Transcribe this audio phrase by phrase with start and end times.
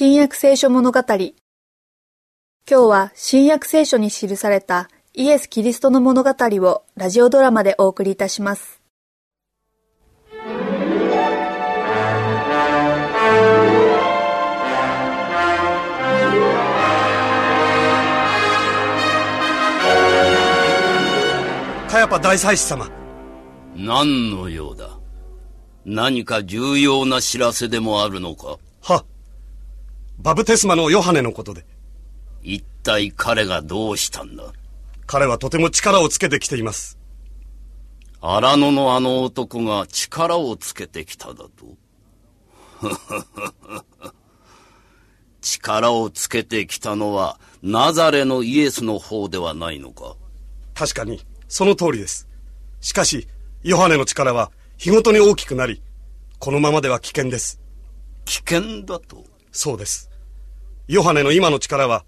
[0.00, 1.00] 新約聖書物語。
[1.08, 1.32] 今
[2.68, 8.80] 日は新約聖書に記されたイエス・キリストの物語をラジオドラマでお送りいたします。
[21.88, 22.88] カヤパ大祭司様。
[23.74, 24.90] 何の用だ？
[25.84, 28.46] 何か重要な知らせでもあるのか？
[28.46, 28.58] は
[30.20, 31.64] バブテスマのヨハネのことで。
[32.42, 34.52] 一体彼がどうしたんだ？
[35.06, 36.98] 彼はとても力をつけてきています。
[38.20, 41.76] 荒野のあの男が力をつけてきただと？
[45.40, 50.16] 力をつけてきたのはナザレのイエスの方ではないのか？
[50.74, 52.28] 確かにその通りです。
[52.80, 53.28] しかし
[53.62, 55.80] ヨハネの力は日ごとに大きくなり
[56.40, 57.60] このままでは危険です。
[58.24, 59.24] 危険だと？
[59.52, 60.10] そうです
[60.88, 62.06] ヨハネの今の力は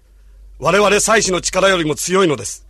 [0.57, 2.67] 我々祭司の力よりも強いのです。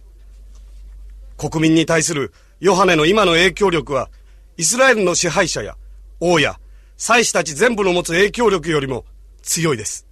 [1.38, 4.10] 国民に対するヨハネの今の影響力は
[4.58, 5.78] イスラエルの支配者や
[6.20, 6.60] 王や
[6.98, 9.06] 祭司たち全部の持つ影響力よりも
[9.42, 10.06] 強いです。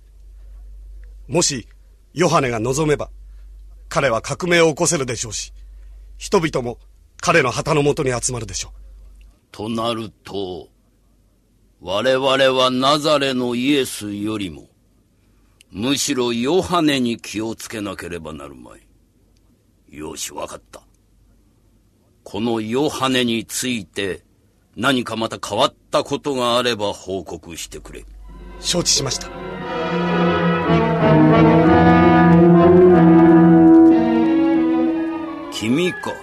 [1.27, 1.67] もし
[2.13, 3.09] ヨハネが望めば
[3.89, 5.53] 彼は革命を起こせるでしょうし
[6.17, 6.79] 人々も
[7.19, 8.71] 彼の旗のもとに集まるでしょう。
[9.51, 10.69] となると
[11.81, 14.69] 我々はナザレのイエスよりも
[15.71, 19.95] むしろヨハネに気をつけなければなるまい。
[19.95, 20.81] よしわかった。
[22.23, 24.23] このヨハネについて
[24.75, 28.05] 何かまた変わったことがあれば報告してくれ。
[28.59, 29.27] 承知しました。
[35.51, 36.13] 君か。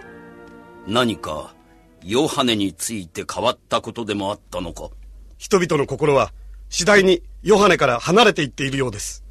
[0.89, 1.55] 何か
[2.03, 4.91] ヨハネについて変わったことでもあったのか。
[5.39, 6.33] 人々の心は
[6.69, 9.26] 次第にヨハネから離れていっているようです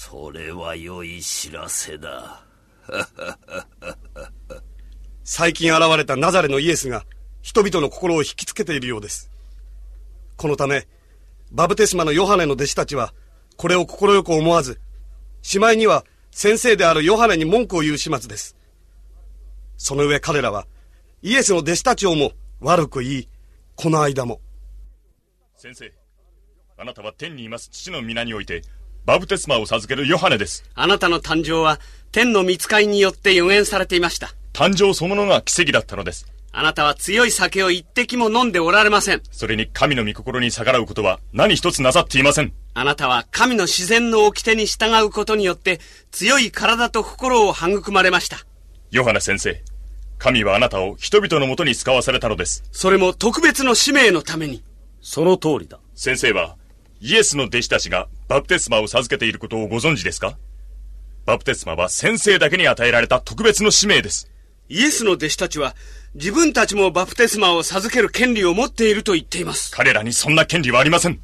[0.00, 2.44] それは良い知らせだ。
[5.24, 7.04] 最近現れたナザレのイエスが
[7.42, 9.28] 人々の心を引きつけているようです。
[10.36, 10.86] このため
[11.50, 13.12] バブテスマのヨハネの弟子たちは
[13.56, 14.80] これを快く思わず
[15.42, 18.56] しまいには先生であるヨハネに文句を言う始末です。
[19.76, 20.68] その上彼らは
[21.22, 23.28] イエスの弟子たちをも悪く言い
[23.74, 24.40] この間も。
[25.56, 25.92] 先生
[26.76, 28.62] あなたは天にいます父の皆において
[29.08, 30.64] バブテスマを授けるヨハネです。
[30.74, 31.80] あなたの誕生は
[32.12, 34.34] 天の見つかりによって予言されていました。
[34.52, 36.30] 誕生そのものが奇跡だったのです。
[36.52, 39.22] あなたは強い酒を一滴も飲んでおられません。
[39.30, 42.52] それに神の御心に逆らうことは何一つなさっていません。
[42.74, 45.80] あなたは神の自然の掟に従うことによって
[46.10, 48.36] 強い体と心を育まれました。
[48.90, 49.58] ヨハネ先生
[50.18, 52.62] 神はあなたを人々のもとに使わされたのです。
[52.72, 54.62] それも特別の使命のために。
[55.00, 55.80] その通りだ。
[55.94, 56.56] 先生は
[57.00, 60.36] イエスの弟子たちがバプテスマを授けていることをご存知ですか？
[61.26, 64.28] バプテスマは先生だけに与えられた特別の使命です。
[64.68, 65.76] イエスの弟子たちは
[66.14, 69.70] 自分たちもバプテスマを授ける権利を持っていると言っています。
[69.70, 71.20] 彼らにそんな権利はありません。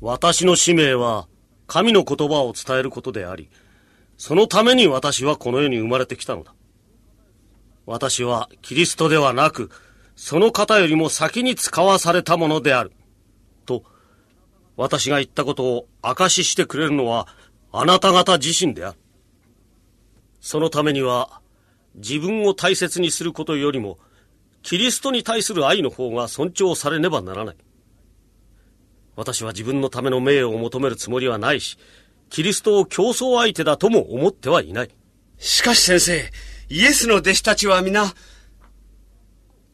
[0.00, 1.26] 私の使命は
[1.66, 3.50] 神の言葉を伝えることであり
[4.16, 6.54] そのために私はこの世に生まれてきたのだ。
[7.86, 9.70] 私はキリストではなく
[10.14, 12.90] その方よりも先に使わされたものである。
[12.90, 12.97] と
[14.78, 17.28] 私が言ったことを証ししてくれるのは
[17.70, 18.98] あなた方自身である
[20.40, 21.42] そのためには
[21.96, 23.98] 自分を大切にすることよりも
[24.62, 27.56] キリストに対する愛の方が尊重されねばならない
[29.18, 31.76] 私は自分のための名誉を求めるつもりはないし、
[32.30, 34.90] キリストを競争相手だとも思ってはいない。
[35.38, 36.30] しかし先生
[36.68, 38.14] イエスの弟子たちは皆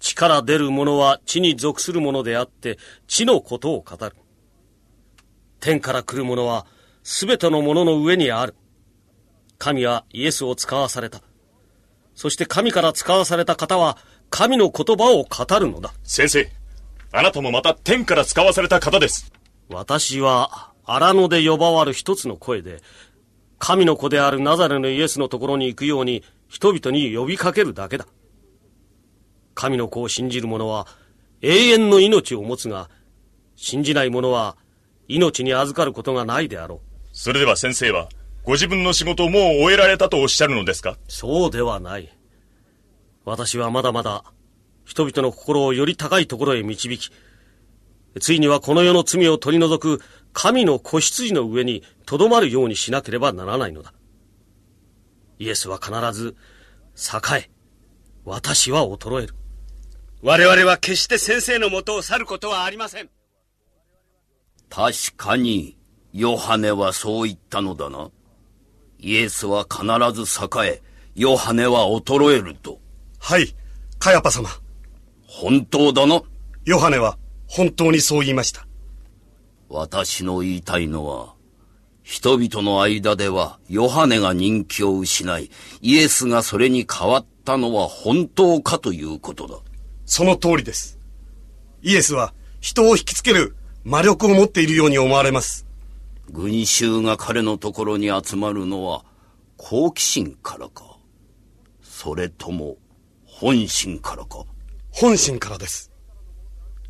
[0.01, 4.17] 地から出る者は地に属するものであって、地のことを語る。
[5.65, 6.67] 天から来る者は
[7.05, 8.55] 全てのものの上にある。
[9.57, 11.23] 神はイエスを使わされた。
[12.15, 13.97] そして神から使わされた方は
[14.29, 15.95] 神の言葉を語るのだ。
[16.03, 16.53] 先生
[17.13, 19.33] あなたもまた天から使わされた方です
[19.71, 22.83] 私は荒野で呼ばわる一つの声で、
[23.59, 28.07] 神の子であるナザレのイエスのところに行くように人々に呼びかけるだけだ。
[29.55, 30.87] 神の子を信じる者は
[31.41, 32.91] 永遠の命を持つが、
[33.57, 34.59] 信じない者は
[35.09, 36.81] 命に預かることがないであろう。
[37.13, 38.09] それでは先生は
[38.43, 40.97] ご自分の仕事をもう終えられたとおっしゃるのですか？
[41.09, 42.13] そうではない。
[43.25, 44.25] 私はまだまだ
[44.85, 47.11] 人々の心をより高いところへ導き、
[48.21, 50.03] ついにはこの世の罪を取り除く
[50.33, 53.95] 神の子羊の上に留まるようにしなければならないのだ。
[55.39, 56.37] イエスは必ず
[56.97, 57.51] 栄え、
[58.25, 59.35] 私は衰える。
[60.23, 63.11] 我々は決して先生のもとを去ることはありません
[64.71, 65.77] 確かに
[66.13, 68.11] ヨハネはそう言ったのだな。
[68.99, 70.83] イエスは必ず栄え、
[71.15, 72.81] ヨハネは衰えると。
[73.19, 73.55] はい、
[73.99, 74.49] カヤパ様。
[75.27, 76.23] 本当だな。
[76.65, 78.67] ヨハネは本当にそう言いました。
[79.69, 81.35] 私の言いたいのは、
[82.03, 85.51] 人々の間ではヨハネが人気を失い、
[85.81, 89.57] イエスがそれに変わったのは本当かということだ。
[90.07, 90.99] その通りです。
[91.83, 95.67] イエスは人を引きつける魔力を持っているように思われます。
[96.31, 99.05] 群衆が彼のところに集まるのは
[99.59, 100.97] 好奇心からか
[101.83, 102.77] それとも
[103.27, 104.47] 本心からか
[104.91, 105.91] 本心からです。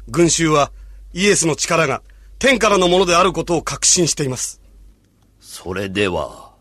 [0.08, 0.70] 群衆は
[1.12, 2.02] イエスの力が
[2.38, 4.60] 天からのものであることを確信しています。
[5.40, 6.52] それでは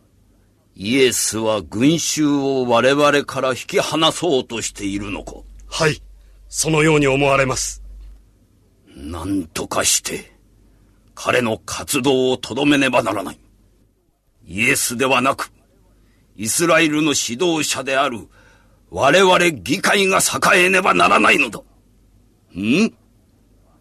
[0.75, 5.33] イエスは群衆を我々から引き離そうとしているのか
[5.67, 6.01] はい、
[6.49, 7.82] そのように思われます。
[8.95, 10.31] 何とかして
[11.15, 13.39] 彼の活動をとどめねばならない。
[14.45, 15.51] イエスではなく、
[16.35, 18.27] イスラエルの指導者である
[18.89, 21.59] 我々議会が栄えねばならないのだ。
[22.55, 22.93] ん？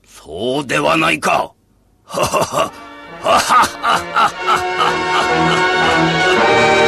[0.07, 1.53] そうではないか。
[2.05, 2.73] ははは。
[3.23, 4.29] ははははは
[6.69, 6.82] は。